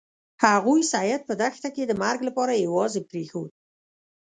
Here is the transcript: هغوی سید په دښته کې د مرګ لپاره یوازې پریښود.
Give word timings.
هغوی 0.45 0.81
سید 0.91 1.21
په 1.27 1.33
دښته 1.41 1.69
کې 1.75 1.83
د 1.85 1.91
مرګ 2.03 2.19
لپاره 2.27 2.61
یوازې 2.65 3.01
پریښود. 3.09 3.51